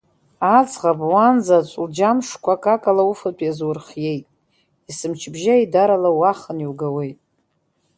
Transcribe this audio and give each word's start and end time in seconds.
Аӡӷаб 0.57 0.99
уан 1.11 1.35
заҵә 1.45 1.75
лџьамшқәа 1.83 2.53
акакала 2.57 3.03
уфатә 3.11 3.43
иазурхеит, 3.45 4.25
есымчыбжьа 4.89 5.55
еидарала 5.59 6.09
уахан 6.19 6.57
иугауеит. 6.61 7.19